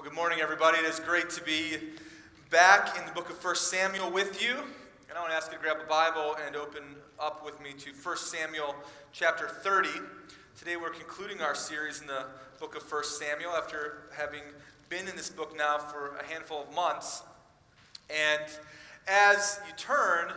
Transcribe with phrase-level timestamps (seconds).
[0.00, 0.78] Well, good morning, everybody.
[0.78, 1.76] It is great to be
[2.48, 4.52] back in the book of 1 Samuel with you.
[4.52, 6.82] And I want to ask you to grab a Bible and open
[7.18, 8.74] up with me to 1 Samuel
[9.12, 9.90] chapter 30.
[10.58, 12.24] Today we're concluding our series in the
[12.58, 14.40] book of 1 Samuel after having
[14.88, 17.22] been in this book now for a handful of months.
[18.08, 18.50] And
[19.06, 20.32] as you turn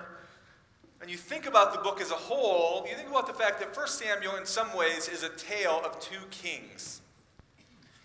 [1.00, 3.74] and you think about the book as a whole, you think about the fact that
[3.74, 7.00] 1 Samuel, in some ways, is a tale of two kings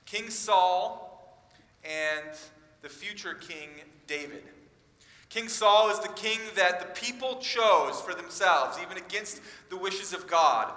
[0.06, 1.07] King Saul
[1.88, 2.36] and
[2.82, 3.70] the future King
[4.06, 4.44] David.
[5.28, 10.12] King Saul is the king that the people chose for themselves, even against the wishes
[10.12, 10.72] of God.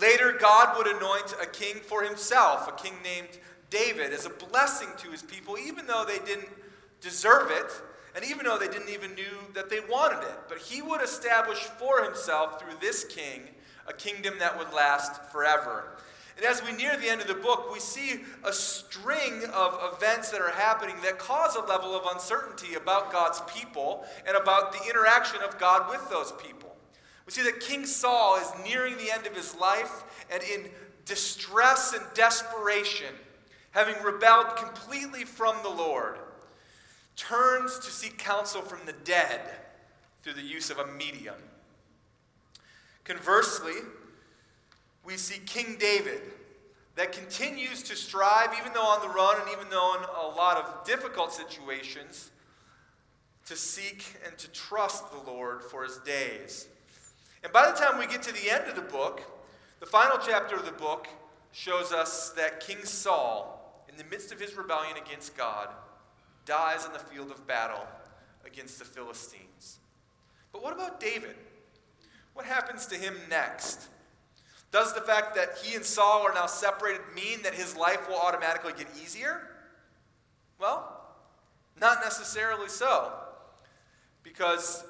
[0.00, 3.38] Later, God would anoint a king for himself, a king named
[3.70, 6.48] David, as a blessing to his people, even though they didn't
[7.00, 7.70] deserve it,
[8.16, 10.38] and even though they didn't even knew that they wanted it.
[10.48, 13.42] But he would establish for himself, through this king,
[13.86, 15.98] a kingdom that would last forever.
[16.38, 20.30] And as we near the end of the book, we see a string of events
[20.30, 24.88] that are happening that cause a level of uncertainty about God's people and about the
[24.88, 26.76] interaction of God with those people.
[27.26, 30.70] We see that King Saul is nearing the end of his life and in
[31.04, 33.12] distress and desperation,
[33.72, 36.18] having rebelled completely from the Lord,
[37.16, 39.40] turns to seek counsel from the dead
[40.22, 41.34] through the use of a medium.
[43.02, 43.74] Conversely,
[45.04, 46.20] we see King David
[46.96, 50.56] that continues to strive, even though on the run and even though in a lot
[50.56, 52.30] of difficult situations,
[53.46, 56.66] to seek and to trust the Lord for his days.
[57.42, 59.22] And by the time we get to the end of the book,
[59.80, 61.06] the final chapter of the book
[61.52, 65.68] shows us that King Saul, in the midst of his rebellion against God,
[66.44, 67.86] dies in the field of battle
[68.44, 69.78] against the Philistines.
[70.52, 71.36] But what about David?
[72.34, 73.88] What happens to him next?
[74.70, 78.18] Does the fact that he and Saul are now separated mean that his life will
[78.18, 79.40] automatically get easier?
[80.60, 81.00] Well,
[81.80, 83.12] not necessarily so.
[84.22, 84.84] Because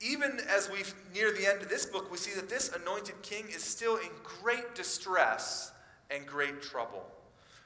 [0.00, 0.78] even as we
[1.14, 4.10] near the end of this book, we see that this anointed king is still in
[4.22, 5.72] great distress
[6.10, 7.04] and great trouble.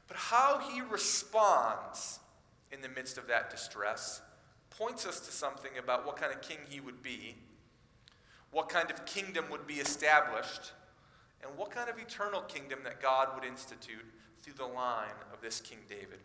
[0.09, 2.21] But how he responds
[2.73, 4.23] in the midst of that distress
[4.71, 7.35] points us to something about what kind of king he would be,
[8.51, 10.73] what kind of kingdom would be established
[11.43, 14.05] and what kind of eternal kingdom that God would institute
[14.43, 16.21] through the line of this King David.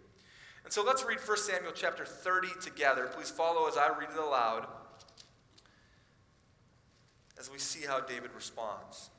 [0.63, 3.09] And so let's read 1 Samuel chapter 30 together.
[3.13, 4.67] Please follow as I read it aloud
[7.39, 9.09] as we see how David responds.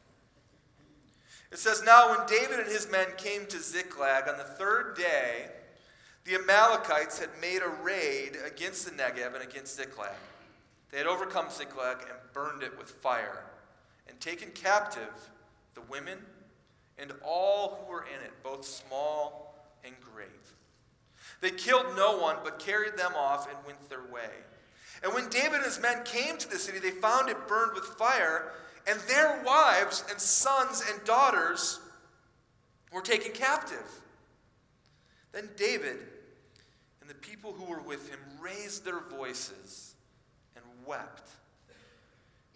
[1.53, 5.47] It says, Now when David and his men came to Ziklag on the third day,
[6.25, 10.17] the Amalekites had made a raid against the Negev and against Ziklag.
[10.91, 13.45] They had overcome Ziklag and burned it with fire,
[14.09, 15.31] and taken captive
[15.77, 16.19] the women,
[16.99, 19.55] and all who were in it, both small
[19.85, 20.27] and great.
[21.41, 24.31] They killed no one, but carried them off and went their way.
[25.05, 27.85] And when David and his men came to the city, they found it burned with
[27.85, 28.53] fire,
[28.89, 31.79] and their wives and sons and daughters
[32.91, 34.01] were taken captive.
[35.33, 35.99] Then David
[37.03, 39.95] and the people who were with him raised their voices
[40.55, 41.29] and wept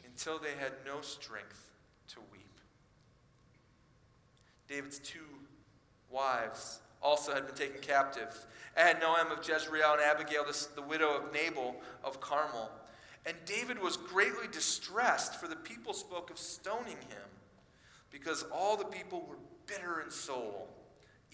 [0.07, 1.70] until they had no strength
[4.71, 5.19] David's two
[6.11, 8.47] wives also had been taken captive.
[8.77, 10.45] And Ahinoam of Jezreel and Abigail,
[10.77, 12.71] the widow of Nabal of Carmel.
[13.27, 17.29] And David was greatly distressed, for the people spoke of stoning him,
[18.11, 19.37] because all the people were
[19.67, 20.69] bitter in soul,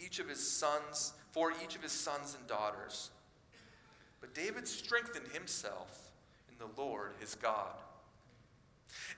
[0.03, 3.11] each of his sons, for each of his sons and daughters.
[4.21, 6.11] But David strengthened himself
[6.51, 7.75] in the Lord his God.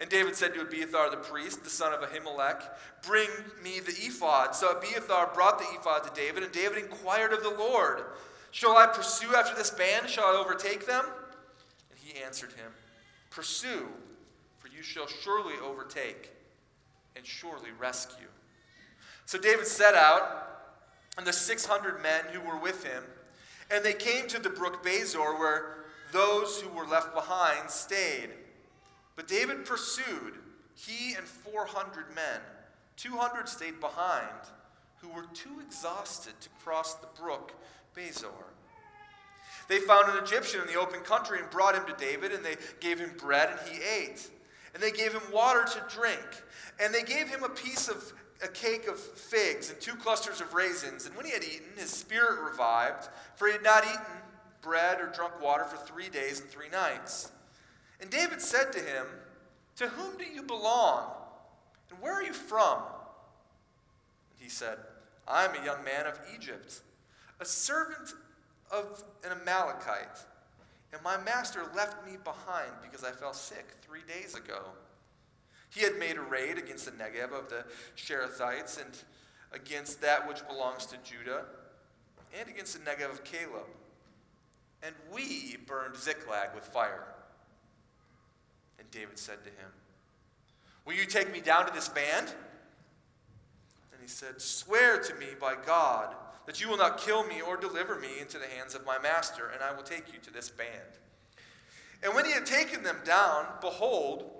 [0.00, 2.62] And David said to Abiathar the priest, the son of Ahimelech,
[3.06, 3.28] Bring
[3.62, 4.54] me the ephod.
[4.54, 8.02] So Abiathar brought the ephod to David, and David inquired of the Lord,
[8.50, 10.08] Shall I pursue after this band?
[10.08, 11.04] Shall I overtake them?
[11.90, 12.70] And he answered him,
[13.30, 13.88] Pursue,
[14.58, 16.30] for you shall surely overtake
[17.16, 18.28] and surely rescue.
[19.26, 20.46] So David set out,
[21.18, 23.02] and the 600 men who were with him,
[23.70, 28.30] and they came to the brook Besor, where those who were left behind stayed.
[29.18, 30.34] But David pursued,
[30.76, 32.40] he and 400 men.
[32.94, 34.28] 200 stayed behind,
[34.98, 37.52] who were too exhausted to cross the brook
[37.96, 38.30] Besor.
[39.68, 42.54] They found an Egyptian in the open country and brought him to David, and they
[42.78, 44.30] gave him bread, and he ate.
[44.72, 46.44] And they gave him water to drink.
[46.78, 50.54] And they gave him a piece of a cake of figs and two clusters of
[50.54, 51.06] raisins.
[51.06, 54.22] And when he had eaten, his spirit revived, for he had not eaten
[54.62, 57.32] bread or drunk water for three days and three nights.
[58.00, 59.06] And David said to him,
[59.76, 61.10] To whom do you belong?
[61.90, 62.78] And where are you from?
[62.78, 64.78] And he said,
[65.26, 66.80] I am a young man of Egypt,
[67.40, 68.14] a servant
[68.70, 70.24] of an Amalekite,
[70.92, 74.62] and my master left me behind because I fell sick three days ago.
[75.70, 77.64] He had made a raid against the Negev of the
[77.96, 78.96] Cherethites and
[79.52, 81.44] against that which belongs to Judah,
[82.38, 83.66] and against the Negev of Caleb.
[84.82, 87.04] And we burned Ziklag with fire.
[88.78, 89.70] And David said to him,
[90.84, 92.32] Will you take me down to this band?
[93.92, 96.14] And he said, Swear to me by God
[96.46, 99.50] that you will not kill me or deliver me into the hands of my master,
[99.52, 100.70] and I will take you to this band.
[102.02, 104.30] And when he had taken them down, behold,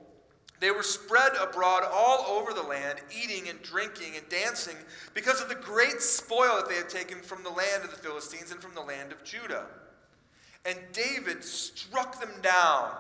[0.61, 4.77] they were spread abroad all over the land, eating and drinking and dancing
[5.15, 8.51] because of the great spoil that they had taken from the land of the Philistines
[8.51, 9.67] and from the land of Judah.
[10.65, 12.93] And David struck them down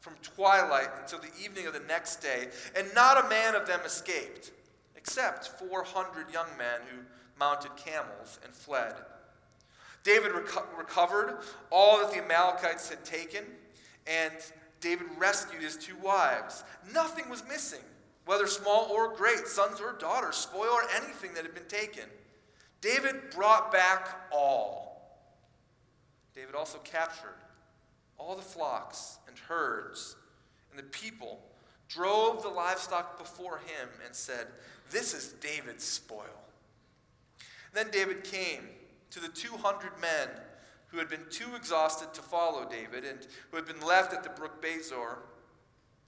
[0.00, 3.80] from twilight until the evening of the next day, and not a man of them
[3.84, 4.50] escaped,
[4.96, 7.02] except 400 young men who
[7.38, 8.94] mounted camels and fled.
[10.02, 11.38] David reco- recovered
[11.70, 13.44] all that the Amalekites had taken,
[14.06, 14.34] and
[14.80, 16.64] David rescued his two wives.
[16.94, 17.84] Nothing was missing,
[18.24, 22.04] whether small or great, sons or daughters, spoil or anything that had been taken.
[22.80, 25.20] David brought back all.
[26.34, 27.36] David also captured
[28.16, 30.16] all the flocks and herds,
[30.70, 31.40] and the people
[31.88, 34.46] drove the livestock before him and said,
[34.90, 36.26] This is David's spoil.
[37.72, 38.68] Then David came
[39.10, 40.28] to the 200 men
[40.88, 44.30] who had been too exhausted to follow David and who had been left at the
[44.30, 45.18] brook Besor.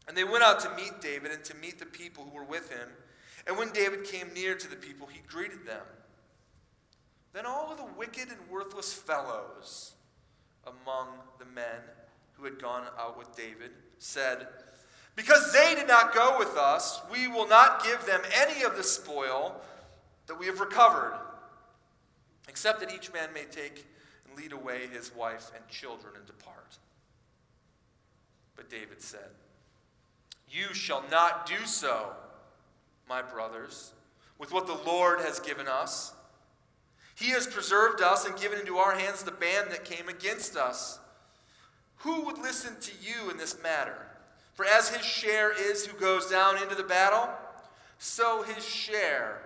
[0.08, 2.70] And they went out to meet David and to meet the people who were with
[2.70, 2.88] him.
[3.46, 5.84] And when David came near to the people, he greeted them.
[7.32, 9.92] Then all of the wicked and worthless fellows
[10.66, 11.08] among
[11.38, 11.80] the men
[12.42, 14.48] who had gone out with David said,
[15.14, 18.82] Because they did not go with us, we will not give them any of the
[18.82, 19.60] spoil
[20.26, 21.14] that we have recovered,
[22.48, 23.86] except that each man may take
[24.26, 26.78] and lead away his wife and children and depart.
[28.56, 29.30] But David said,
[30.50, 32.10] You shall not do so,
[33.08, 33.92] my brothers,
[34.38, 36.12] with what the Lord has given us.
[37.14, 40.98] He has preserved us and given into our hands the band that came against us.
[42.02, 44.06] Who would listen to you in this matter?
[44.54, 47.28] For as his share is who goes down into the battle,
[47.98, 49.40] so his share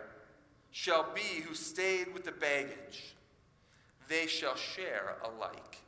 [0.72, 3.16] shall be who stayed with the baggage
[4.08, 5.78] they shall share alike.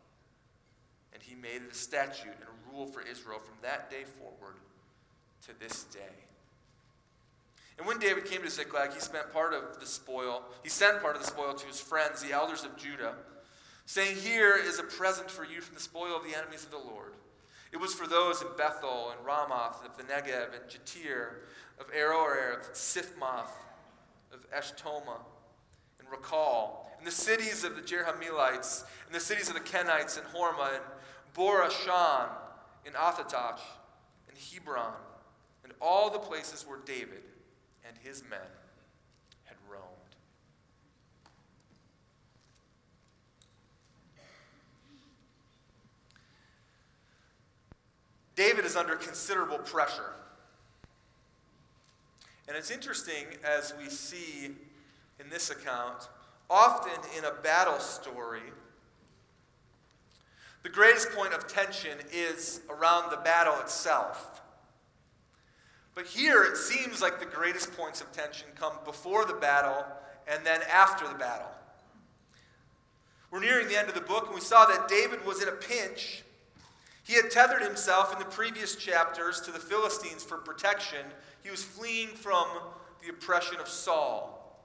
[1.13, 4.57] And he made it a statute and a rule for Israel from that day forward
[5.47, 6.01] to this day.
[7.79, 11.15] And when David came to Ziklag, he spent part of the spoil, he sent part
[11.15, 13.15] of the spoil to his friends, the elders of Judah,
[13.89, 16.77] saying, Here is a present for you from the spoil of the enemies of the
[16.77, 17.15] Lord.
[17.73, 21.29] It was for those in Bethel and Ramoth, of the Negev, and Jattir,
[21.81, 23.51] of Aroer, of Siphmoth,
[24.31, 25.21] of Eshtemoa,
[25.99, 30.27] and Racal, and the cities of the Jerahmeelites, and the cities of the Kenites, and
[30.29, 30.85] Hormah, and
[31.33, 32.29] Bor-ashan,
[32.85, 33.61] in Anathoth,
[34.29, 34.93] in Hebron,
[35.65, 37.23] and all the places where David
[37.87, 38.39] and his men
[39.45, 39.99] had roamed.
[48.39, 50.13] David is under considerable pressure.
[52.47, 54.53] And it's interesting as we see
[55.19, 56.09] in this account
[56.51, 58.41] Often in a battle story,
[60.63, 64.41] the greatest point of tension is around the battle itself.
[65.95, 69.85] But here it seems like the greatest points of tension come before the battle
[70.27, 71.51] and then after the battle.
[73.31, 75.53] We're nearing the end of the book, and we saw that David was in a
[75.53, 76.23] pinch.
[77.09, 81.07] He had tethered himself in the previous chapters to the Philistines for protection.
[81.43, 82.47] He was fleeing from
[83.03, 84.63] the oppression of Saul.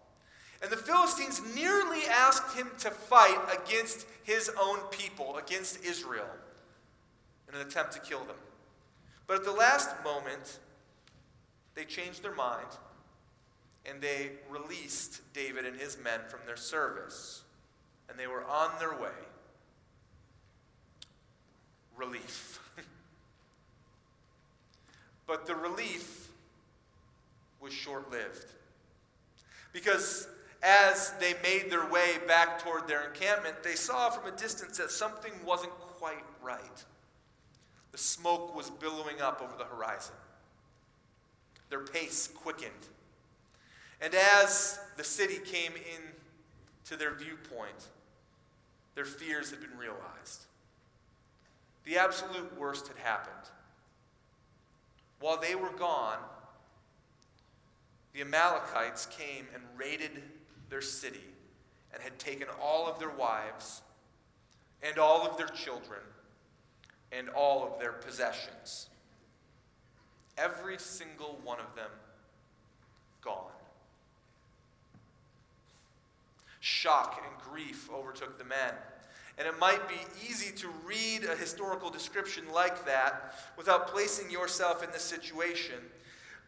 [0.62, 6.28] And the Philistines nearly asked him to fight against his own people, against Israel,
[7.48, 8.36] in an attempt to kill them.
[9.26, 10.60] But at the last moment,
[11.76, 12.68] they changed their mind
[13.86, 17.44] and they released David and his men from their service.
[18.10, 19.12] And they were on their way.
[21.98, 22.60] Relief.
[25.28, 26.30] but the relief
[27.60, 28.46] was short lived.
[29.72, 30.28] Because
[30.62, 34.92] as they made their way back toward their encampment, they saw from a distance that
[34.92, 36.84] something wasn't quite right.
[37.92, 40.16] The smoke was billowing up over the horizon.
[41.70, 42.72] Their pace quickened.
[44.02, 46.02] And as the city came in
[46.86, 47.88] to their viewpoint,
[48.96, 50.46] their fears had been realized.
[51.86, 53.50] The absolute worst had happened.
[55.20, 56.20] While they were gone,
[58.14, 60.22] the Amalekites came and raided
[60.70, 61.24] their city
[61.94, 63.82] and had taken all of their wives,
[64.82, 66.02] and all of their children
[67.12, 68.90] and all of their possessions.
[70.38, 71.90] Every single one of them
[73.22, 73.52] gone.
[76.60, 78.74] Shock and grief overtook the men.
[79.38, 79.96] And it might be
[80.30, 85.80] easy to read a historical description like that without placing yourself in this situation.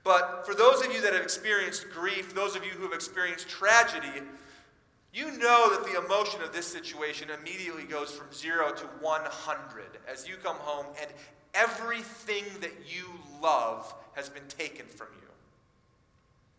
[0.03, 3.49] But for those of you that have experienced grief, those of you who have experienced
[3.49, 4.21] tragedy,
[5.11, 10.27] you know that the emotion of this situation immediately goes from zero to 100 as
[10.27, 11.09] you come home and
[11.55, 13.05] everything that you
[13.41, 15.27] love has been taken from you.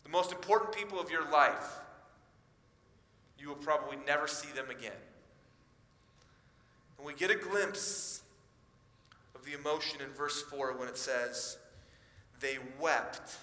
[0.03, 1.79] The most important people of your life,
[3.39, 4.91] you will probably never see them again.
[6.97, 8.21] And we get a glimpse
[9.35, 11.57] of the emotion in verse 4 when it says,
[12.39, 13.37] They wept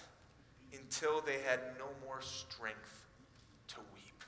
[0.73, 3.07] until they had no more strength
[3.69, 4.25] to weep.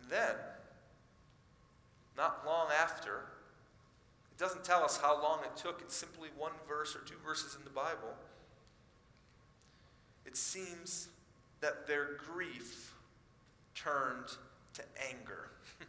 [0.00, 0.34] And then,
[2.16, 3.24] not long after,
[4.30, 7.56] it doesn't tell us how long it took, it's simply one verse or two verses
[7.58, 8.14] in the Bible.
[10.24, 11.08] It seems
[11.60, 12.94] that their grief
[13.82, 14.36] turned
[14.74, 15.50] to anger.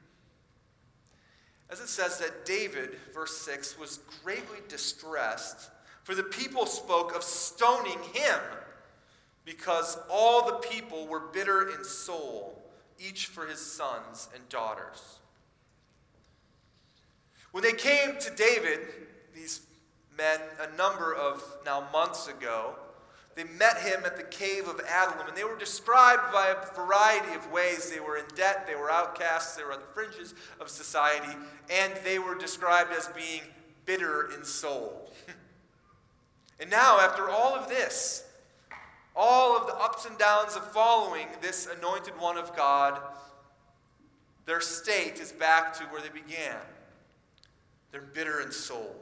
[1.69, 5.69] As it says that David, verse 6, was greatly distressed,
[6.03, 8.39] for the people spoke of stoning him,
[9.45, 12.61] because all the people were bitter in soul,
[12.99, 15.19] each for his sons and daughters.
[17.51, 18.79] When they came to David,
[19.33, 19.61] these
[20.15, 22.75] men, a number of now months ago,
[23.39, 27.33] they met him at the cave of Adullam, and they were described by a variety
[27.35, 27.89] of ways.
[27.89, 31.37] They were in debt, they were outcasts, they were on the fringes of society,
[31.69, 33.43] and they were described as being
[33.85, 35.13] bitter in soul.
[36.59, 38.25] and now, after all of this,
[39.15, 42.99] all of the ups and downs of following this anointed one of God,
[44.47, 46.57] their state is back to where they began.
[47.93, 48.97] They're bitter in soul.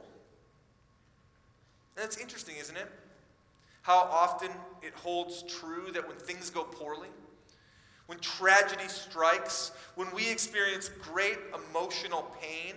[1.96, 2.88] And that's interesting, isn't it?
[3.88, 4.50] How often
[4.82, 7.08] it holds true that when things go poorly,
[8.04, 11.38] when tragedy strikes, when we experience great
[11.70, 12.74] emotional pain,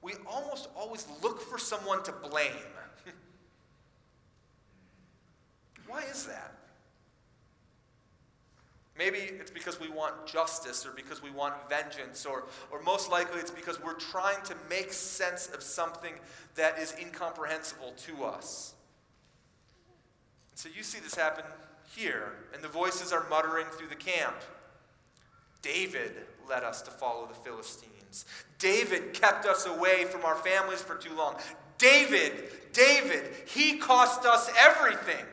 [0.00, 2.52] we almost always look for someone to blame.
[5.88, 6.54] Why is that?
[8.96, 13.40] Maybe it's because we want justice or because we want vengeance, or, or most likely
[13.40, 16.14] it's because we're trying to make sense of something
[16.54, 18.74] that is incomprehensible to us.
[20.54, 21.44] So you see this happen
[21.96, 24.36] here, and the voices are muttering through the camp.
[25.62, 26.12] David
[26.48, 28.24] led us to follow the Philistines.
[28.58, 31.36] David kept us away from our families for too long.
[31.78, 35.24] David, David, he cost us everything.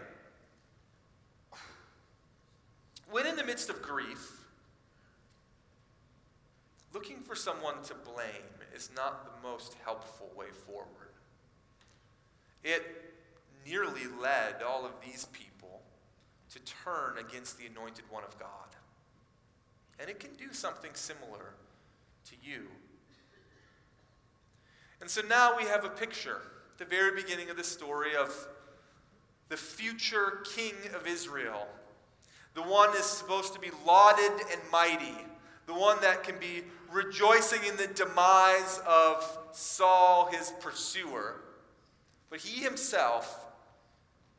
[3.12, 4.46] When in the midst of grief,
[6.94, 8.28] looking for someone to blame
[8.76, 11.14] is not the most helpful way forward.
[12.64, 12.84] It
[13.66, 15.82] nearly led all of these people
[16.52, 18.50] to turn against the anointed one of God.
[20.00, 21.54] And it can do something similar
[22.26, 22.68] to you.
[25.02, 26.42] And so now we have a picture,
[26.78, 28.48] the very beginning of the story, of
[29.50, 31.68] the future king of Israel.
[32.54, 35.16] The one is supposed to be lauded and mighty,
[35.68, 41.42] the one that can be rejoicing in the demise of Saul, his pursuer.
[42.30, 43.46] But he himself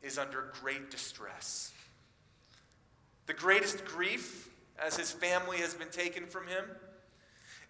[0.02, 1.72] is under great distress.
[3.26, 6.64] The greatest grief, as his family has been taken from him,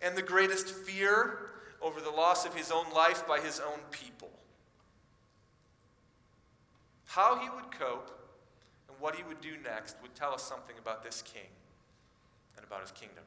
[0.01, 1.51] and the greatest fear
[1.83, 4.31] over the loss of his own life by his own people.
[7.07, 8.11] How he would cope
[8.89, 11.49] and what he would do next would tell us something about this king
[12.57, 13.25] and about his kingdom.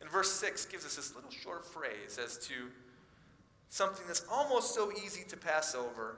[0.00, 2.54] And verse 6 gives us this little short phrase as to
[3.68, 6.16] something that's almost so easy to pass over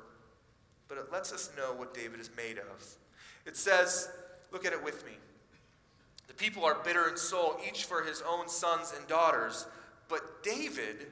[0.91, 2.85] but it lets us know what David is made of.
[3.47, 4.11] It says,
[4.51, 5.13] look at it with me.
[6.27, 9.69] The people are bitter in soul, each for his own sons and daughters,
[10.09, 11.07] but David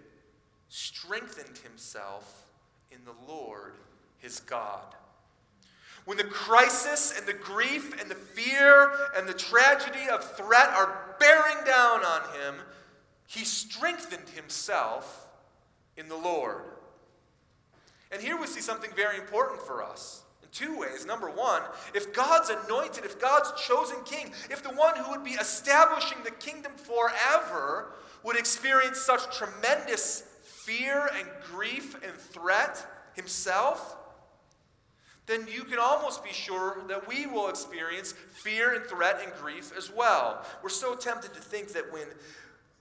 [0.69, 2.49] strengthened himself
[2.91, 3.75] in the Lord
[4.19, 4.97] his God.
[6.07, 11.15] When the crisis and the grief and the fear and the tragedy of threat are
[11.21, 12.55] bearing down on him,
[13.29, 15.29] he strengthened himself
[15.97, 16.65] in the Lord.
[18.11, 21.05] And here we see something very important for us in two ways.
[21.05, 21.63] Number one,
[21.95, 26.31] if God's anointed, if God's chosen king, if the one who would be establishing the
[26.31, 27.93] kingdom forever
[28.25, 32.85] would experience such tremendous fear and grief and threat
[33.15, 33.97] himself,
[35.27, 39.71] then you can almost be sure that we will experience fear and threat and grief
[39.77, 40.45] as well.
[40.63, 42.07] We're so tempted to think that when,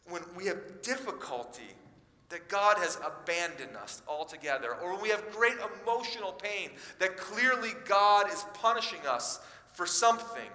[0.10, 1.76] when we have difficulty,
[2.30, 7.72] that God has abandoned us altogether, or when we have great emotional pain, that clearly
[7.86, 9.40] God is punishing us
[9.74, 10.50] for something.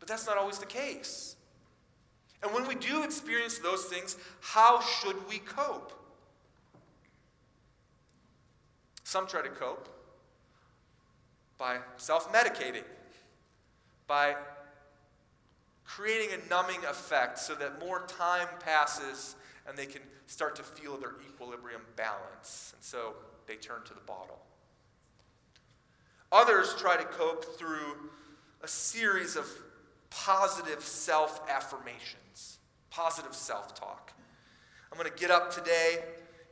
[0.00, 1.36] But that's not always the case.
[2.42, 5.92] And when we do experience those things, how should we cope?
[9.04, 9.88] Some try to cope
[11.56, 12.84] by self medicating,
[14.06, 14.36] by
[15.84, 19.34] creating a numbing effect so that more time passes
[19.68, 22.72] and they can start to feel their equilibrium balance.
[22.74, 23.14] And so
[23.46, 24.40] they turn to the bottle.
[26.32, 28.10] Others try to cope through
[28.62, 29.46] a series of
[30.10, 32.58] positive self affirmations,
[32.90, 34.12] positive self talk.
[34.90, 35.98] I'm going to get up today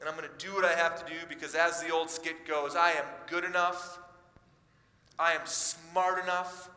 [0.01, 2.47] and I'm going to do what I have to do because, as the old skit
[2.47, 3.99] goes, I am good enough,
[5.19, 6.69] I am smart enough,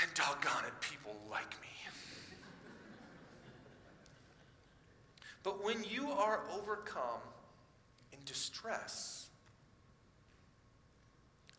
[0.00, 1.75] and doggone it, people like me.
[5.46, 7.20] But when you are overcome
[8.12, 9.28] in distress,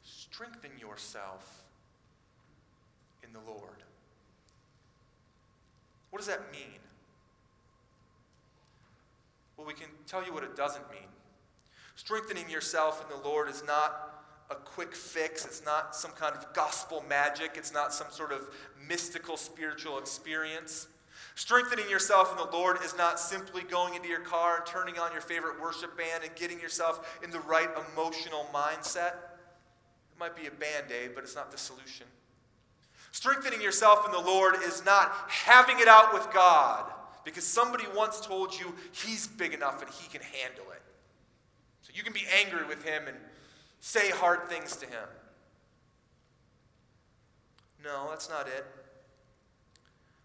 [0.03, 1.63] strengthen yourself
[3.23, 3.81] in the Lord.
[6.09, 6.81] What does that mean?
[9.55, 11.07] Well, we can tell you what it doesn't mean.
[11.95, 16.51] Strengthening yourself in the Lord is not a quick fix, it's not some kind of
[16.53, 18.49] gospel magic, it's not some sort of
[18.85, 20.89] mystical spiritual experience.
[21.37, 25.11] Strengthening yourself in the Lord is not simply going into your car and turning on
[25.11, 29.13] your favorite worship band and getting yourself in the right emotional mindset.
[29.13, 32.07] It might be a band aid, but it's not the solution.
[33.11, 36.91] Strengthening yourself in the Lord is not having it out with God
[37.23, 40.81] because somebody once told you he's big enough and he can handle it.
[41.83, 43.15] So you can be angry with him and
[43.79, 45.07] say hard things to him.
[47.83, 48.65] No, that's not it.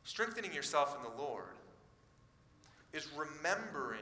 [0.05, 1.45] Strengthening yourself in the Lord
[2.93, 4.01] is remembering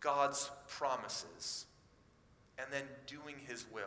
[0.00, 1.66] God's promises
[2.58, 3.84] and then doing his will.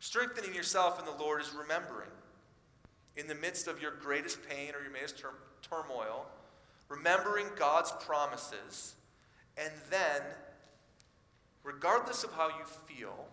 [0.00, 2.10] Strengthening yourself in the Lord is remembering
[3.16, 5.22] in the midst of your greatest pain or your greatest
[5.62, 6.26] turmoil,
[6.88, 8.96] remembering God's promises,
[9.56, 10.20] and then,
[11.62, 13.26] regardless of how you feel,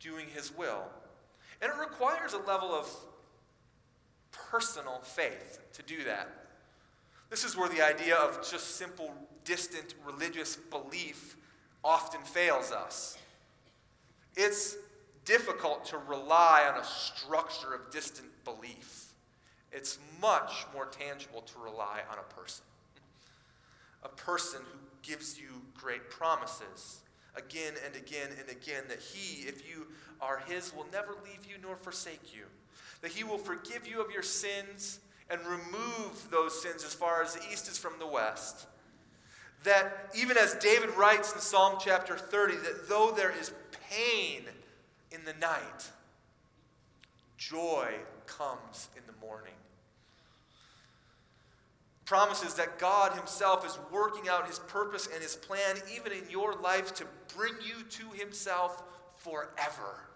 [0.00, 0.82] doing His will.
[1.62, 2.86] And it requires a level of
[4.50, 6.28] personal faith to do that.
[7.30, 9.12] This is where the idea of just simple,
[9.44, 11.36] distant religious belief
[11.82, 13.18] often fails us.
[14.36, 14.76] It's
[15.24, 19.12] difficult to rely on a structure of distant belief.
[19.72, 22.64] It's much more tangible to rely on a person.
[24.04, 27.00] A person who gives you great promises
[27.36, 29.86] again and again and again that he, if you
[30.20, 32.44] are his, will never leave you nor forsake you.
[33.04, 37.34] That he will forgive you of your sins and remove those sins as far as
[37.34, 38.66] the east is from the west.
[39.64, 43.52] That even as David writes in Psalm chapter 30, that though there is
[43.90, 44.44] pain
[45.12, 45.90] in the night,
[47.36, 47.92] joy
[48.24, 49.52] comes in the morning.
[52.06, 56.54] Promises that God Himself is working out His purpose and His plan, even in your
[56.54, 57.04] life, to
[57.36, 58.82] bring you to Himself
[59.16, 60.08] forever.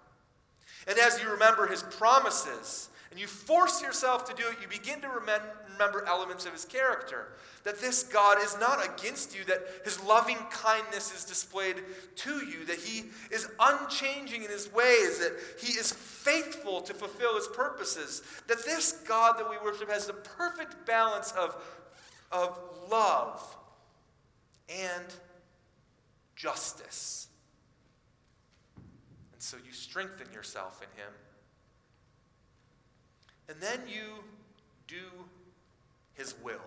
[0.88, 5.01] And as you remember His promises, and you force yourself to do it, you begin
[5.01, 7.29] to remember elements of his character.
[7.64, 11.83] That this God is not against you, that his loving kindness is displayed
[12.16, 17.35] to you, that he is unchanging in his ways, that he is faithful to fulfill
[17.37, 21.57] his purposes, that this God that we worship has the perfect balance of,
[22.31, 23.57] of love
[24.68, 25.07] and
[26.37, 27.28] justice.
[29.38, 31.12] And so you strengthen yourself in him.
[33.48, 34.24] And then you
[34.88, 34.96] do
[36.14, 36.59] his will.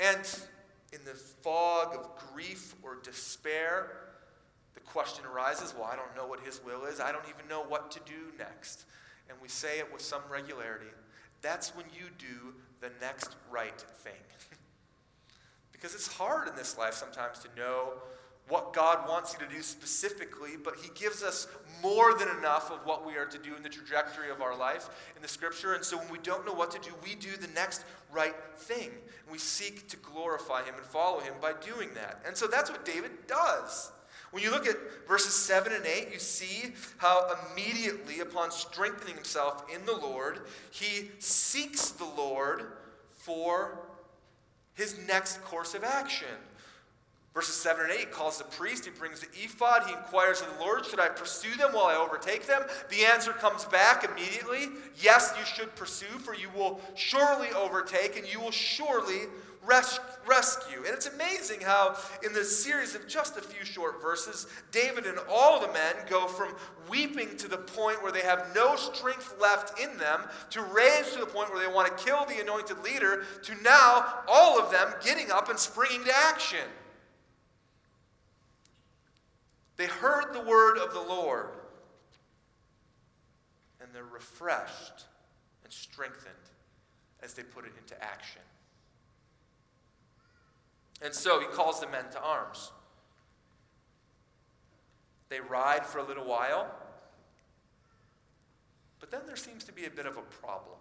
[0.00, 0.18] And
[0.92, 3.92] in the fog of grief or despair,
[4.74, 6.98] the question arises well, I don't know what his will is.
[6.98, 8.86] I don't even know what to do next.
[9.28, 10.90] And we say it with some regularity.
[11.42, 14.12] That's when you do the next right thing.
[15.72, 17.92] because it's hard in this life sometimes to know
[18.50, 21.48] what God wants you to do specifically, but He gives us
[21.82, 24.90] more than enough of what we are to do in the trajectory of our life
[25.16, 25.72] in the Scripture.
[25.72, 28.90] And so when we don't know what to do, we do the next right thing.
[29.30, 32.20] We seek to glorify Him and follow Him by doing that.
[32.26, 33.92] And so that's what David does.
[34.30, 34.76] When you look at
[35.08, 41.10] verses 7 and 8, you see how immediately, upon strengthening himself in the Lord, he
[41.18, 42.66] seeks the Lord
[43.12, 43.80] for
[44.74, 46.28] his next course of action.
[47.32, 50.64] Verses 7 and 8 calls the priest, he brings the ephod, he inquires of the
[50.64, 52.62] Lord, Should I pursue them while I overtake them?
[52.90, 54.68] The answer comes back immediately
[55.00, 59.28] Yes, you should pursue, for you will surely overtake and you will surely
[59.64, 60.78] res- rescue.
[60.78, 65.18] And it's amazing how, in this series of just a few short verses, David and
[65.30, 66.54] all the men go from
[66.88, 71.20] weeping to the point where they have no strength left in them, to rage to
[71.20, 74.92] the point where they want to kill the anointed leader, to now all of them
[75.04, 76.66] getting up and springing to action.
[79.80, 81.48] They heard the word of the Lord,
[83.80, 85.06] and they're refreshed
[85.64, 86.34] and strengthened
[87.22, 88.42] as they put it into action.
[91.00, 92.72] And so he calls the men to arms.
[95.30, 96.70] They ride for a little while,
[98.98, 100.76] but then there seems to be a bit of a problem.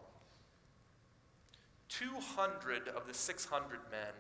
[1.88, 4.12] 200 of the 600 men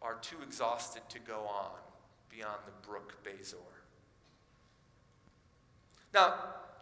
[0.00, 1.87] are too exhausted to go on
[2.30, 3.56] beyond the brook Besor.
[6.14, 6.34] Now,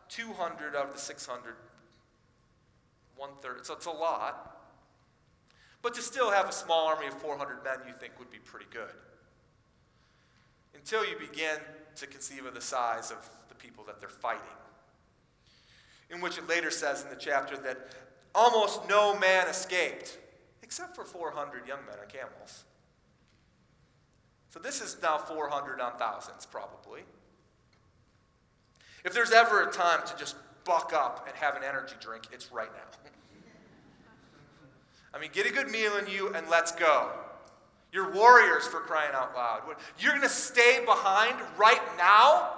[0.08, 1.54] 200 out of the 600,
[3.16, 4.52] one third, so it's a lot.
[5.82, 8.66] But to still have a small army of 400 men, you think would be pretty
[8.70, 8.94] good.
[10.74, 11.58] Until you begin
[11.96, 14.42] to conceive of the size of the people that they're fighting.
[16.10, 17.94] In which it later says in the chapter that
[18.34, 20.18] almost no man escaped,
[20.62, 22.64] except for 400 young men on camels.
[24.56, 27.02] So this is now 400 on thousands, probably.
[29.04, 32.50] If there's ever a time to just buck up and have an energy drink, it's
[32.50, 33.10] right now.
[35.14, 37.10] I mean, get a good meal in you and let's go.
[37.92, 39.60] You're warriors for crying out loud.
[39.98, 42.54] You're going to stay behind right now?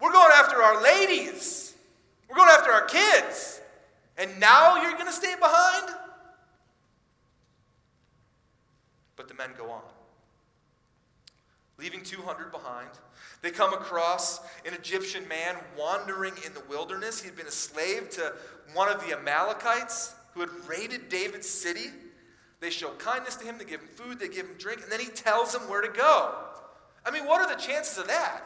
[0.00, 1.76] We're going after our ladies.
[2.28, 3.60] We're going after our kids.
[4.18, 5.94] And now you're going to stay behind?
[9.14, 9.82] But the men go on
[11.78, 12.88] leaving 200 behind.
[13.42, 17.20] They come across an Egyptian man wandering in the wilderness.
[17.20, 18.32] He'd been a slave to
[18.72, 21.90] one of the Amalekites who had raided David's city.
[22.60, 25.00] They show kindness to him, they give him food, they give him drink, and then
[25.00, 26.34] he tells them where to go.
[27.04, 28.42] I mean, what are the chances of that?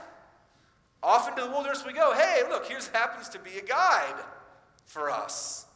[1.02, 2.12] Off into the wilderness we go.
[2.12, 4.20] Hey, look, here's happens to be a guide
[4.84, 5.66] for us.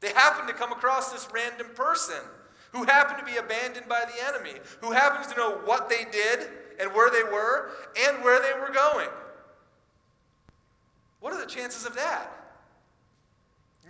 [0.00, 2.20] They happen to come across this random person
[2.74, 6.48] who happened to be abandoned by the enemy, who happens to know what they did
[6.80, 7.70] and where they were
[8.06, 9.08] and where they were going.
[11.20, 12.30] What are the chances of that?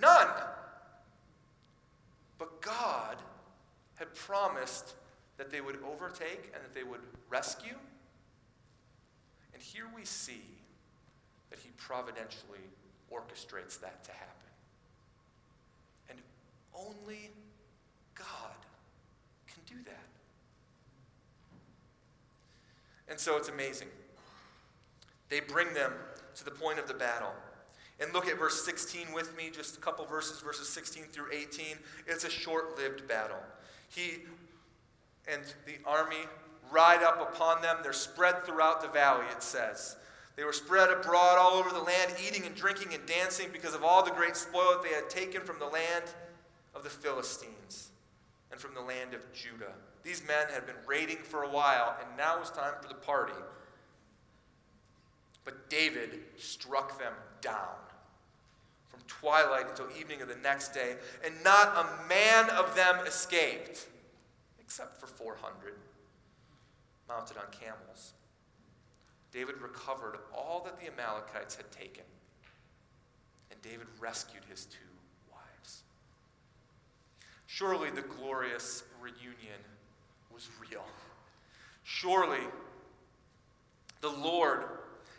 [0.01, 0.29] None.
[2.39, 3.17] But God
[3.95, 4.95] had promised
[5.39, 7.77] that they would overtake and that they would rescue.
[9.55, 10.45] And here we see
[11.49, 12.61] that He providentially
[13.11, 14.51] orchestrates that to happen.
[16.11, 16.19] And
[16.75, 17.31] only
[18.15, 18.54] God
[19.75, 20.05] do that.
[23.09, 23.89] And so it's amazing.
[25.29, 25.93] They bring them
[26.37, 27.33] to the point of the battle.
[28.01, 31.77] And look at verse 16 with me, just a couple verses, verses 16 through 18.
[32.07, 33.39] It's a short lived battle.
[33.89, 34.23] He
[35.29, 36.27] and the army
[36.71, 37.77] ride up upon them.
[37.83, 39.97] They're spread throughout the valley, it says.
[40.37, 43.85] They were spread abroad all over the land, eating and drinking and dancing because of
[43.85, 46.05] all the great spoil that they had taken from the land
[46.75, 47.64] of the Philistines
[48.55, 49.73] and from the land of Judah.
[50.05, 53.33] These men had been raiding for a while, and now was time for the party.
[55.45, 57.75] But David struck them down
[58.87, 63.89] from twilight until evening of the next day, and not a man of them escaped,
[64.61, 65.75] except for 400
[67.09, 68.13] mounted on camels.
[69.33, 72.05] David recovered all that the Amalekites had taken,
[73.51, 74.94] and David rescued his two
[77.55, 79.61] Surely the glorious reunion
[80.33, 80.83] was real.
[81.85, 82.41] Surely
[84.01, 84.65] the Lord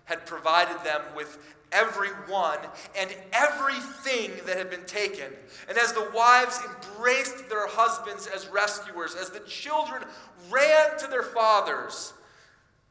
[0.03, 1.37] had provided them with
[1.71, 2.59] everyone
[2.99, 5.31] and everything that had been taken.
[5.69, 10.03] And as the wives embraced their husbands as rescuers, as the children
[10.49, 12.11] ran to their fathers,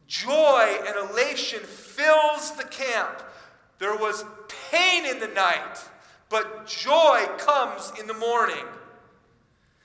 [0.06, 3.22] joy and elation fills the camp.
[3.78, 4.24] There was
[4.70, 5.86] pain in the night,
[6.30, 8.64] but joy comes in the morning.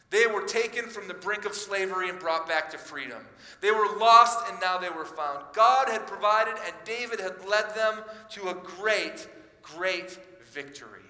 [0.09, 3.21] They were taken from the brink of slavery and brought back to freedom.
[3.61, 5.45] They were lost and now they were found.
[5.53, 7.99] God had provided and David had led them
[8.31, 9.27] to a great,
[9.61, 10.17] great
[10.51, 11.01] victory.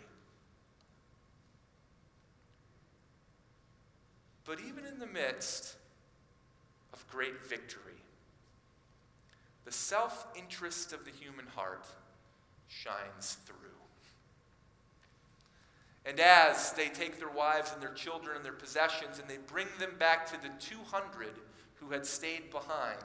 [4.46, 5.76] But even in the midst
[6.92, 7.94] of great victory,
[9.64, 11.86] the self interest of the human heart
[12.68, 13.59] shines through.
[16.06, 19.68] And as they take their wives and their children and their possessions and they bring
[19.80, 21.28] them back to the 200
[21.76, 22.98] who had stayed behind.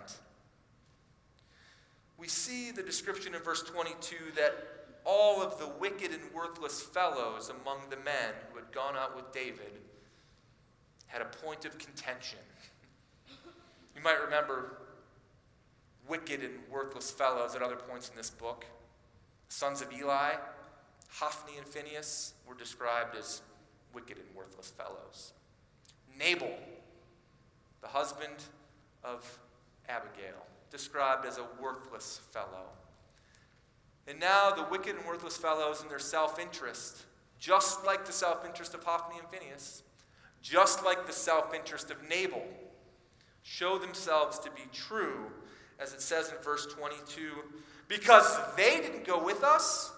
[2.17, 4.55] We see the description in verse 22 that
[5.05, 9.33] all of the wicked and worthless fellows among the men who had gone out with
[9.33, 9.81] David
[11.07, 12.39] had a point of contention.
[13.95, 14.79] You might remember
[16.09, 18.65] wicked and worthless fellows at other points in this book.
[19.49, 20.33] Sons of Eli,
[21.15, 23.43] Hophni and Phinehas were described as
[23.93, 25.33] wicked and worthless fellows.
[26.19, 26.59] Nabal,
[27.81, 28.35] the husband
[29.05, 29.39] of
[29.89, 32.67] Abigail, described as a worthless fellow.
[34.09, 37.05] And now the wicked and worthless fellows in their self interest,
[37.39, 39.83] just like the self interest of Hophni and Phinehas,
[40.43, 42.45] just like the self interest of Nabal,
[43.43, 45.31] show themselves to be true,
[45.79, 47.31] as it says in verse 22
[47.89, 49.93] because they didn't go with us,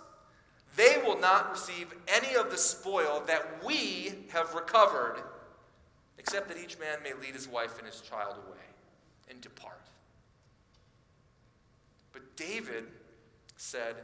[0.76, 5.22] they will not receive any of the spoil that we have recovered,
[6.18, 8.58] except that each man may lead his wife and his child away
[9.30, 9.88] and depart.
[12.12, 12.84] But David
[13.56, 13.96] said,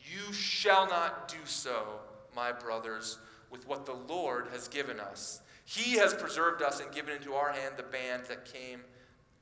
[0.00, 2.00] You shall not do so,
[2.34, 3.18] my brothers,
[3.50, 5.42] with what the Lord has given us.
[5.66, 8.80] He has preserved us and given into our hand the band that came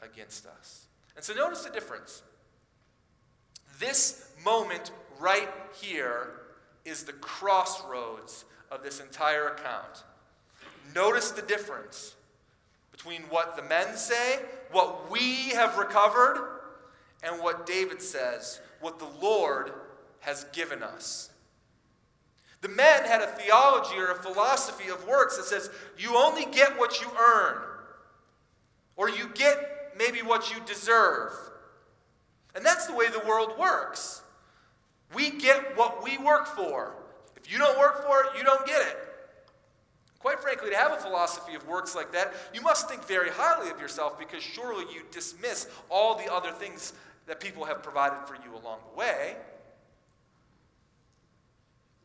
[0.03, 0.87] against us.
[1.14, 2.23] And so notice the difference.
[3.79, 5.49] This moment right
[5.81, 6.42] here
[6.85, 10.05] is the crossroads of this entire account.
[10.95, 12.14] Notice the difference
[12.90, 14.40] between what the men say,
[14.71, 16.61] what we have recovered,
[17.23, 19.73] and what David says, what the Lord
[20.21, 21.31] has given us.
[22.61, 26.79] The men had a theology or a philosophy of works that says you only get
[26.79, 27.59] what you earn,
[28.97, 31.33] or you get maybe what you deserve.
[32.55, 34.21] And that's the way the world works.
[35.14, 36.94] We get what we work for.
[37.37, 38.96] If you don't work for it, you don't get it.
[40.18, 43.70] Quite frankly, to have a philosophy of works like that, you must think very highly
[43.70, 46.92] of yourself because surely you dismiss all the other things
[47.27, 49.35] that people have provided for you along the way.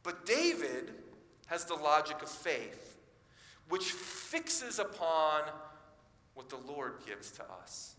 [0.01, 0.93] But David
[1.45, 2.97] has the logic of faith,
[3.69, 5.43] which fixes upon
[6.33, 7.96] what the Lord gives to us.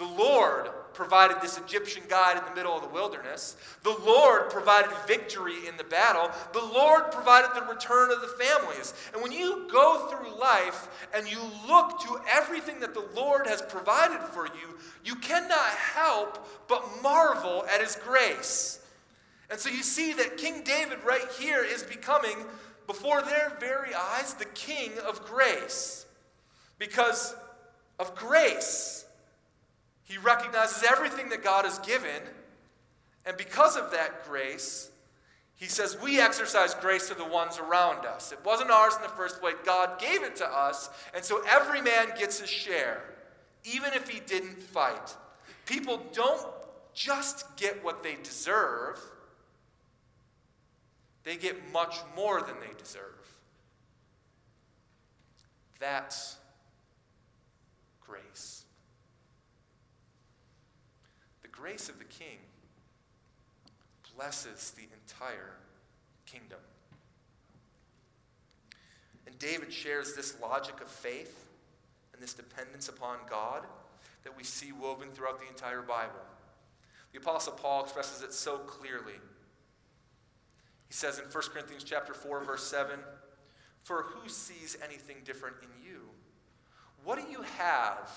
[0.00, 3.56] The Lord provided this Egyptian guide in the middle of the wilderness.
[3.82, 6.30] The Lord provided victory in the battle.
[6.54, 8.94] The Lord provided the return of the families.
[9.12, 13.60] And when you go through life and you look to everything that the Lord has
[13.60, 18.80] provided for you, you cannot help but marvel at his grace.
[19.50, 22.36] And so you see that King David right here is becoming,
[22.86, 26.06] before their very eyes, the king of grace.
[26.78, 27.34] Because
[27.98, 29.04] of grace.
[30.10, 32.20] He recognizes everything that God has given,
[33.24, 34.90] and because of that grace,
[35.54, 38.32] he says, We exercise grace to the ones around us.
[38.32, 39.54] It wasn't ours in the first place.
[39.64, 43.04] God gave it to us, and so every man gets his share,
[43.62, 45.14] even if he didn't fight.
[45.64, 46.44] People don't
[46.92, 48.98] just get what they deserve,
[51.22, 53.04] they get much more than they deserve.
[55.78, 56.36] That's
[58.04, 58.59] grace.
[61.60, 62.38] Grace of the king
[64.16, 65.52] blesses the entire
[66.24, 66.58] kingdom.
[69.26, 71.46] And David shares this logic of faith
[72.14, 73.64] and this dependence upon God
[74.24, 76.20] that we see woven throughout the entire Bible.
[77.12, 79.20] The apostle Paul expresses it so clearly.
[80.88, 83.00] He says in 1 Corinthians chapter 4 verse 7,
[83.84, 86.08] "For who sees anything different in you?
[87.04, 88.10] What do you have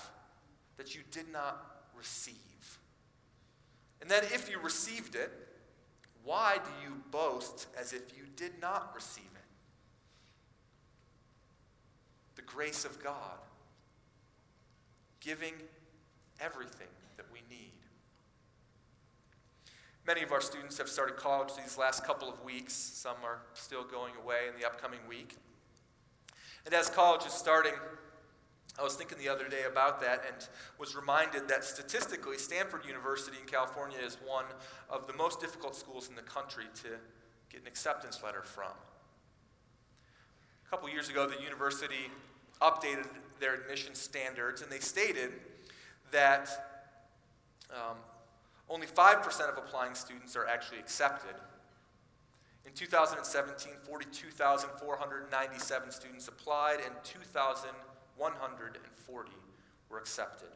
[0.76, 2.53] that you did not receive?"
[4.04, 5.32] And then, if you received it,
[6.24, 9.40] why do you boast as if you did not receive it?
[12.36, 13.38] The grace of God,
[15.20, 15.54] giving
[16.38, 17.72] everything that we need.
[20.06, 22.74] Many of our students have started college these last couple of weeks.
[22.74, 25.34] Some are still going away in the upcoming week.
[26.66, 27.72] And as college is starting,
[28.78, 33.36] I was thinking the other day about that and was reminded that statistically, Stanford University
[33.40, 34.46] in California is one
[34.90, 36.88] of the most difficult schools in the country to
[37.50, 38.72] get an acceptance letter from.
[40.66, 42.10] A couple years ago, the university
[42.60, 43.06] updated
[43.38, 45.34] their admission standards and they stated
[46.10, 46.48] that
[47.70, 47.98] um,
[48.68, 51.34] only 5% of applying students are actually accepted.
[52.66, 57.68] In 2017, 42,497 students applied and 2,000
[58.16, 59.30] 140
[59.90, 60.48] were accepted.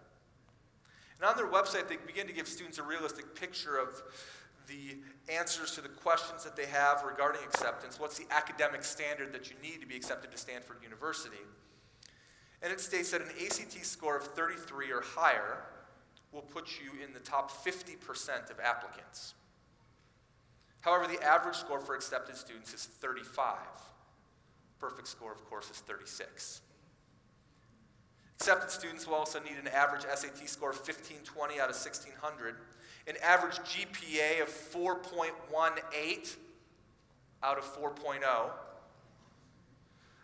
[1.21, 4.03] And on their website, they begin to give students a realistic picture of
[4.69, 4.97] the
[5.33, 7.99] answers to the questions that they have regarding acceptance.
[7.99, 11.39] What's the academic standard that you need to be accepted to Stanford University?
[12.63, 15.59] And it states that an ACT score of 33 or higher
[16.33, 19.35] will put you in the top 50% of applicants.
[20.81, 23.57] However, the average score for accepted students is 35.
[24.79, 26.63] Perfect score, of course, is 36.
[28.41, 32.55] Accepted students will also need an average SAT score of 1520 out of 1600,
[33.09, 36.37] an average GPA of 4.18
[37.43, 38.51] out of 4.0,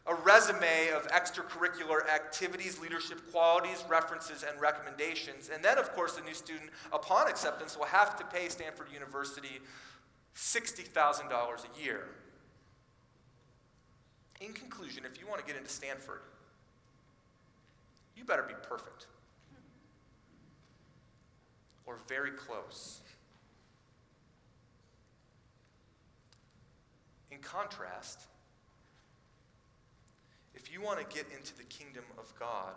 [0.07, 5.51] a resume of extracurricular activities, leadership qualities, references, and recommendations.
[5.53, 9.61] And then, of course, the new student, upon acceptance, will have to pay Stanford University
[10.37, 12.07] $60,000 a year.
[14.41, 16.21] In conclusion, if you want to get into Stanford,
[18.17, 19.07] you better be perfect
[21.87, 23.01] or very close.
[27.31, 28.27] In contrast,
[30.55, 32.75] if you want to get into the kingdom of God,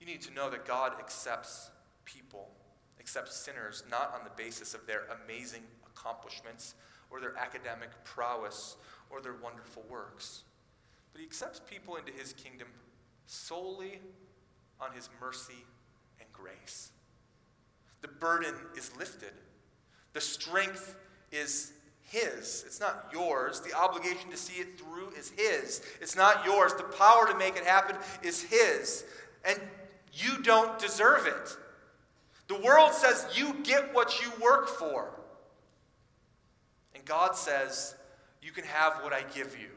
[0.00, 1.70] you need to know that God accepts
[2.04, 2.50] people,
[3.00, 6.74] accepts sinners, not on the basis of their amazing accomplishments
[7.10, 8.76] or their academic prowess
[9.10, 10.42] or their wonderful works.
[11.12, 12.68] But He accepts people into His kingdom
[13.28, 14.00] solely
[14.80, 15.64] on His mercy
[16.18, 16.90] and grace.
[18.00, 19.32] The burden is lifted,
[20.12, 20.96] the strength
[21.30, 21.72] is
[22.08, 22.64] his.
[22.66, 23.60] It's not yours.
[23.60, 25.82] The obligation to see it through is His.
[26.00, 26.72] It's not yours.
[26.72, 29.04] The power to make it happen is His.
[29.44, 29.60] And
[30.14, 31.56] you don't deserve it.
[32.48, 35.10] The world says you get what you work for.
[36.94, 37.94] And God says,
[38.40, 39.68] You can have what I give you.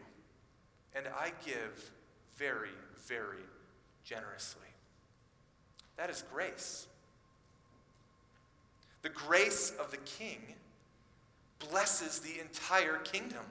[0.95, 1.91] And I give
[2.37, 2.69] very,
[3.07, 3.43] very
[4.03, 4.67] generously.
[5.97, 6.87] That is grace.
[9.01, 10.39] The grace of the King
[11.59, 13.43] blesses the entire kingdom.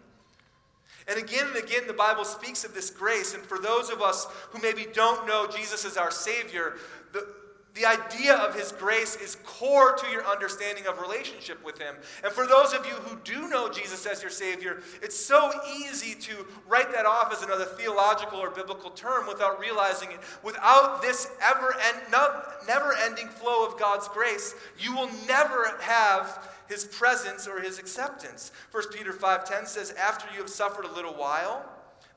[1.08, 3.34] And again and again, the Bible speaks of this grace.
[3.34, 6.74] And for those of us who maybe don't know Jesus as our Savior,
[7.12, 7.26] the,
[7.74, 11.94] the idea of His grace is core to your understanding of relationship with Him.
[12.24, 16.14] And for those of you who do know Jesus as your Savior, it's so easy
[16.20, 20.18] to write that off as another theological or biblical term without realizing it.
[20.42, 21.74] Without this ever
[22.10, 27.78] no, never ending flow of God's grace, you will never have his presence or his
[27.78, 28.52] acceptance.
[28.70, 31.64] 1 Peter 5:10 says, "After you have suffered a little while,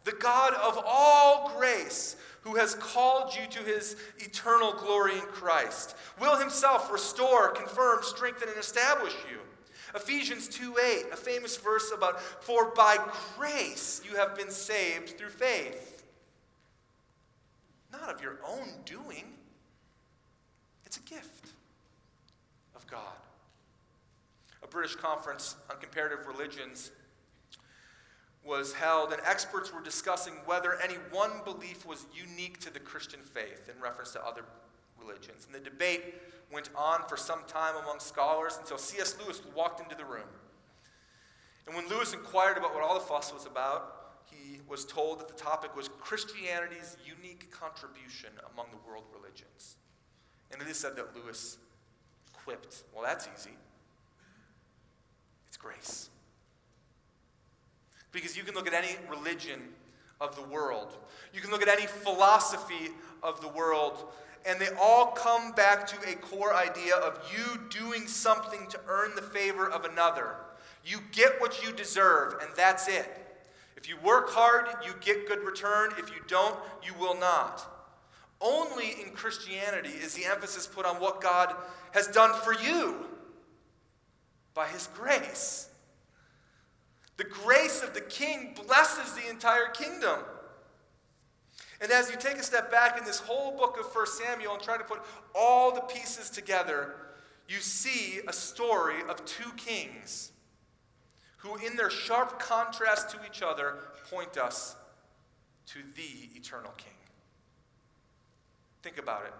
[0.03, 5.95] the God of all grace, who has called you to his eternal glory in Christ,
[6.19, 9.39] will himself restore, confirm, strengthen, and establish you."
[9.95, 12.97] Ephesians 2:8, a famous verse about, "For by
[13.35, 16.03] grace you have been saved through faith."
[17.91, 19.37] Not of your own doing.
[20.85, 21.49] It's a gift
[22.75, 23.17] of God.
[24.63, 26.91] A British Conference on Comparative Religions
[28.45, 33.21] was held, and experts were discussing whether any one belief was unique to the Christian
[33.21, 34.43] faith in reference to other
[34.99, 35.45] religions.
[35.45, 36.15] And the debate
[36.51, 39.15] went on for some time among scholars until C.S.
[39.23, 40.27] Lewis walked into the room.
[41.65, 45.27] And when Lewis inquired about what all the fuss was about, he was told that
[45.27, 49.77] the topic was Christianity's unique contribution among the world religions.
[50.51, 51.57] And it is said that Lewis
[52.33, 53.55] quipped, Well, that's easy
[55.47, 56.09] It's grace.
[58.13, 59.59] Because you can look at any religion
[60.21, 60.95] of the world,
[61.33, 64.05] you can look at any philosophy of the world,
[64.45, 69.15] and they all come back to a core idea of you doing something to earn
[69.15, 70.35] the favor of another.
[70.85, 73.19] You get what you deserve, and that's it.
[73.75, 75.91] If you work hard, you get good return.
[75.97, 77.65] If you don't, you will not.
[78.39, 81.55] Only in Christianity is the emphasis put on what God
[81.91, 83.07] has done for you
[84.53, 85.69] by his grace.
[87.17, 90.19] The grace of the king blesses the entire kingdom.
[91.81, 94.63] And as you take a step back in this whole book of 1 Samuel and
[94.63, 95.01] try to put
[95.35, 96.95] all the pieces together,
[97.47, 100.31] you see a story of two kings
[101.37, 103.75] who, in their sharp contrast to each other,
[104.09, 104.75] point us
[105.67, 106.93] to the eternal king.
[108.81, 109.33] Think about it.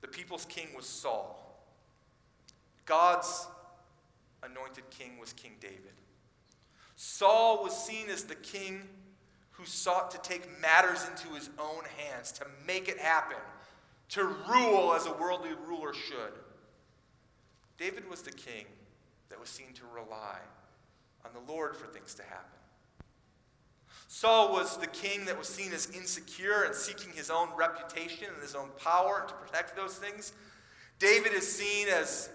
[0.00, 1.44] The people's king was Saul.
[2.86, 3.46] God's
[4.42, 5.92] anointed king was King David.
[7.00, 8.82] Saul was seen as the king
[9.52, 13.36] who sought to take matters into his own hands, to make it happen,
[14.08, 16.32] to rule as a worldly ruler should.
[17.78, 18.64] David was the king
[19.28, 20.40] that was seen to rely
[21.24, 22.58] on the Lord for things to happen.
[24.08, 28.42] Saul was the king that was seen as insecure and seeking his own reputation and
[28.42, 30.32] his own power to protect those things.
[30.98, 32.28] David is seen as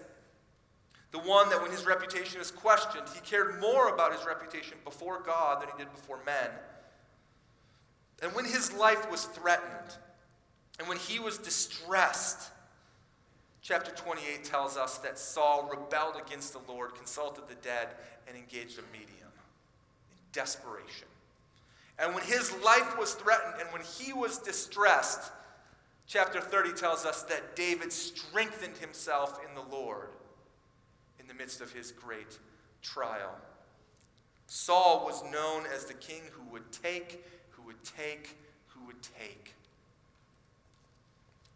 [1.14, 5.22] the one that when his reputation is questioned, he cared more about his reputation before
[5.22, 6.50] God than he did before men.
[8.20, 9.96] And when his life was threatened,
[10.80, 12.50] and when he was distressed,
[13.62, 17.90] chapter 28 tells us that Saul rebelled against the Lord, consulted the dead,
[18.26, 19.30] and engaged a medium
[20.10, 21.06] in desperation.
[21.96, 25.30] And when his life was threatened and when he was distressed,
[26.08, 30.08] chapter 30 tells us that David strengthened himself in the Lord
[31.24, 32.38] in the midst of his great
[32.82, 33.34] trial.
[34.46, 38.36] Saul was known as the king who would take, who would take,
[38.68, 39.54] who would take.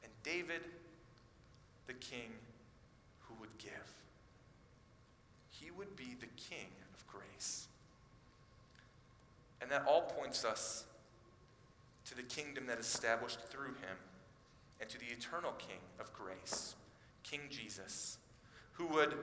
[0.02, 0.62] And David,
[1.86, 2.30] the king
[3.20, 3.72] who would give.
[5.50, 7.68] He would be the king of grace.
[9.60, 10.84] And that all points us
[12.06, 13.98] to the kingdom that is established through him
[14.80, 16.74] and to the eternal king of grace,
[17.22, 18.16] King Jesus,
[18.72, 19.14] who would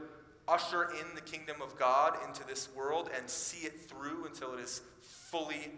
[0.47, 4.59] usher in the kingdom of God into this world and see it through until it
[4.59, 5.71] is fully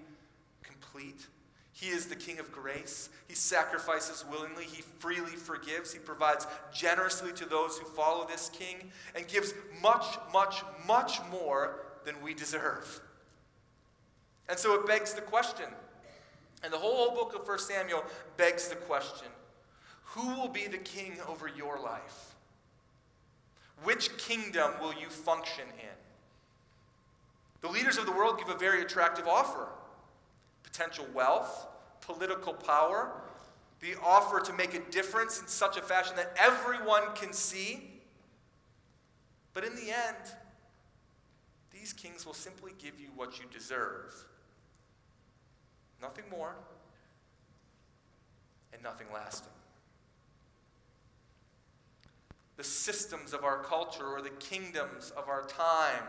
[0.63, 1.28] complete.
[1.72, 3.09] He is the King of grace.
[3.28, 4.63] He sacrifices willingly.
[4.63, 5.93] He freely forgives.
[5.93, 11.86] He provides generously to those who follow this King and gives much, much, much more
[12.03, 13.01] than we deserve.
[14.49, 15.65] And so it begs the question,
[16.63, 18.03] and the whole book of 1 Samuel
[18.38, 19.28] begs the question
[20.03, 22.36] who will be the king over your life?
[23.84, 25.96] Which kingdom will you function in?
[27.62, 29.68] The leaders of the world give a very attractive offer
[30.64, 31.66] potential wealth,
[32.02, 33.12] political power,
[33.80, 37.90] the offer to make a difference in such a fashion that everyone can see.
[39.54, 40.18] But in the end,
[41.72, 44.14] these kings will simply give you what you deserve
[46.02, 46.54] nothing more
[48.74, 49.52] and nothing lasting
[52.58, 56.03] the systems of our culture or the kingdoms of our time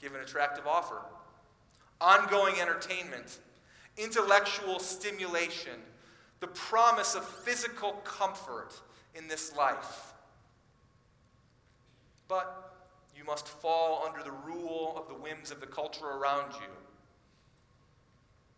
[0.00, 1.00] give an attractive offer.
[2.00, 3.38] Ongoing entertainment,
[3.96, 5.78] intellectual stimulation,
[6.40, 8.72] the promise of physical comfort
[9.14, 10.12] in this life.
[12.26, 12.74] But
[13.16, 16.68] you must fall under the rule of the whims of the culture around you.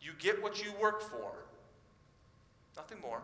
[0.00, 1.32] You get what you work for,
[2.76, 3.20] nothing more,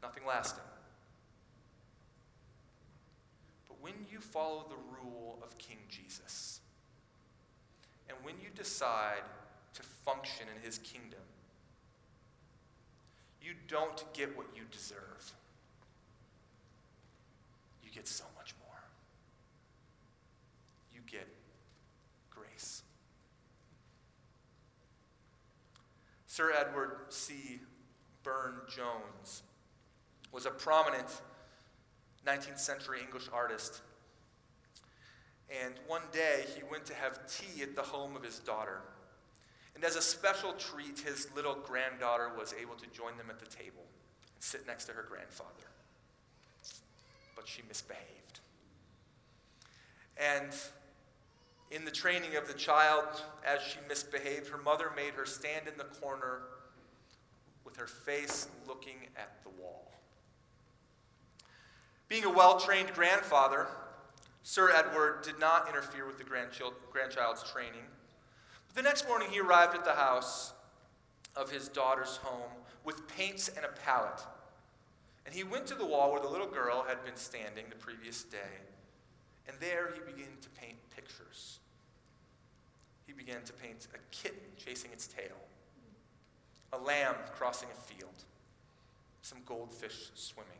[0.00, 0.62] nothing lasting.
[3.80, 6.60] When you follow the rule of King Jesus,
[8.08, 9.22] and when you decide
[9.74, 11.20] to function in his kingdom,
[13.42, 15.32] you don't get what you deserve.
[17.82, 18.80] You get so much more.
[20.92, 21.26] You get
[22.30, 22.82] grace.
[26.26, 27.60] Sir Edward C.
[28.22, 29.42] Burne Jones
[30.30, 31.08] was a prominent
[32.28, 33.80] 19th century English artist.
[35.64, 38.82] And one day he went to have tea at the home of his daughter.
[39.74, 43.46] And as a special treat, his little granddaughter was able to join them at the
[43.46, 43.84] table
[44.34, 45.52] and sit next to her grandfather.
[47.34, 48.40] But she misbehaved.
[50.18, 50.54] And
[51.70, 55.78] in the training of the child, as she misbehaved, her mother made her stand in
[55.78, 56.42] the corner
[57.64, 59.92] with her face looking at the wall.
[62.08, 63.66] Being a well trained grandfather,
[64.42, 67.84] Sir Edward did not interfere with the grandchild's training.
[68.66, 70.54] But the next morning, he arrived at the house
[71.36, 72.50] of his daughter's home
[72.84, 74.22] with paints and a palette.
[75.26, 78.22] And he went to the wall where the little girl had been standing the previous
[78.22, 78.56] day.
[79.46, 81.58] And there he began to paint pictures.
[83.06, 85.36] He began to paint a kitten chasing its tail,
[86.72, 88.24] a lamb crossing a field,
[89.20, 90.52] some goldfish swimming.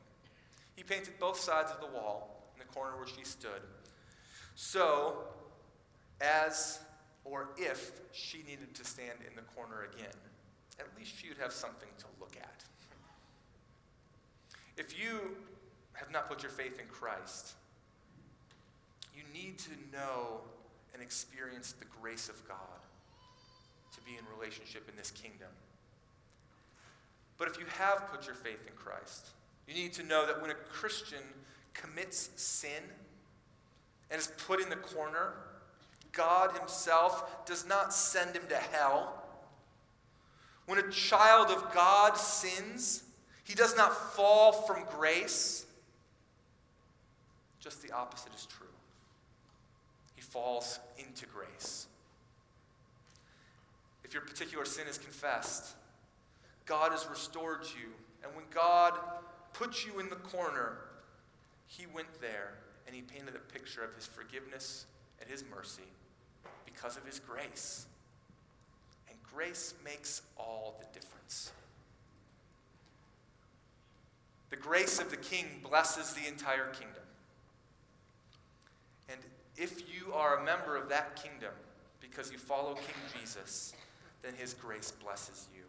[0.79, 3.63] He painted both sides of the wall in the corner where she stood.
[4.55, 5.25] So,
[6.21, 6.79] as
[7.25, 10.15] or if she needed to stand in the corner again,
[10.79, 12.65] at least she would have something to look at.
[14.77, 15.37] If you
[15.95, 17.55] have not put your faith in Christ,
[19.17, 20.43] you need to know
[20.95, 22.57] and experience the grace of God
[23.97, 25.49] to be in relationship in this kingdom.
[27.37, 29.31] But if you have put your faith in Christ,
[29.69, 31.23] you need to know that when a Christian
[31.75, 32.83] commits sin
[34.11, 35.35] and is put in the corner,
[36.13, 39.23] God Himself does not send him to hell.
[40.67, 43.03] When a child of God sins,
[43.45, 45.65] he does not fall from grace.
[47.61, 48.67] Just the opposite is true.
[50.15, 51.87] He falls into grace.
[54.05, 55.75] If your particular sin is confessed,
[56.67, 57.89] God has restored you.
[58.23, 58.99] And when God
[59.53, 60.79] put you in the corner,
[61.67, 62.55] he went there
[62.87, 64.87] and he painted a picture of his forgiveness
[65.21, 65.83] and his mercy
[66.65, 67.87] because of his grace.
[69.09, 71.53] And grace makes all the difference.
[74.51, 77.03] The grace of the king blesses the entire kingdom.
[79.11, 79.19] And
[79.57, 81.53] if you are a member of that kingdom
[82.01, 83.75] because you follow King Jesus,
[84.23, 85.65] then his grace blesses you.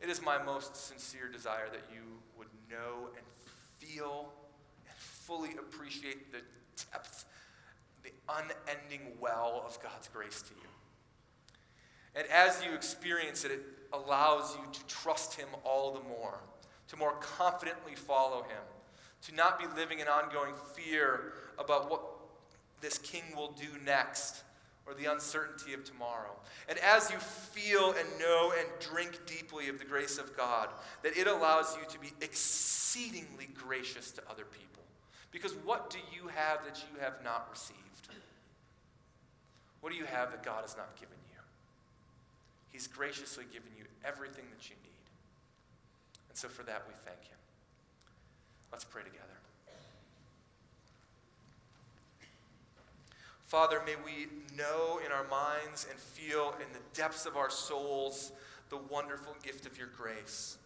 [0.00, 2.02] It is my most sincere desire that you
[2.72, 3.24] know and
[3.78, 4.32] feel
[4.88, 6.40] and fully appreciate the
[6.90, 7.26] depth,
[8.02, 10.68] the unending well of God's grace to you.
[12.14, 13.62] And as you experience it, it
[13.92, 16.40] allows you to trust Him all the more,
[16.88, 18.62] to more confidently follow Him,
[19.26, 22.02] to not be living in ongoing fear about what
[22.80, 24.42] this King will do next
[24.86, 26.34] or the uncertainty of tomorrow.
[26.68, 30.68] And as you feel and know and drink deeply of the grace of God,
[31.02, 34.82] that it allows you to be exceedingly gracious to other people.
[35.30, 37.78] Because what do you have that you have not received?
[39.82, 41.40] What do you have that God has not given you?
[42.70, 45.06] He's graciously given you everything that you need.
[46.28, 47.38] And so for that, we thank Him.
[48.70, 49.41] Let's pray together.
[53.52, 58.32] Father, may we know in our minds and feel in the depths of our souls
[58.70, 60.56] the wonderful gift of your grace.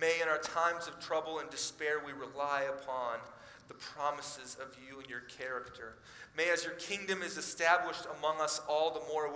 [0.00, 3.18] May in our times of trouble and despair we rely upon
[3.66, 5.96] the promises of you and your character.
[6.36, 9.28] May, as your kingdom is established among us all the more,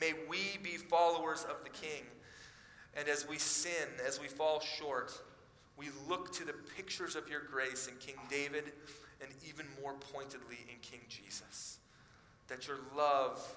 [0.00, 2.04] may we be followers of the King.
[2.96, 5.12] And as we sin, as we fall short,
[5.76, 8.72] we look to the pictures of your grace in King David
[9.20, 11.80] and even more pointedly in King Jesus
[12.48, 13.56] that your love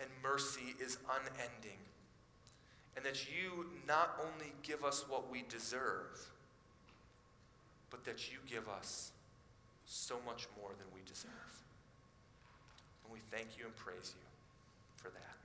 [0.00, 1.78] and mercy is unending,
[2.96, 6.26] and that you not only give us what we deserve,
[7.90, 9.12] but that you give us
[9.86, 11.62] so much more than we deserve.
[13.04, 15.37] And we thank you and praise you for that.